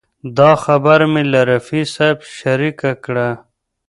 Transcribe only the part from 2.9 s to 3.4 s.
کړه.